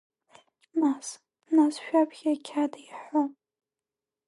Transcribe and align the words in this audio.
Нас, 0.81 1.07
нас 1.55 1.75
шәаԥхьеи 1.83 2.37
ақьаад 2.37 2.73
иаҳәо. 2.85 3.21